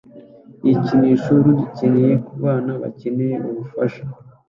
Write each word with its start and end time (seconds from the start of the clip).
yikinisho 0.65 1.31
rudukeneye 1.45 2.13
kubana 2.27 2.71
bakeneye 2.81 3.35
ubufasha 3.49 4.03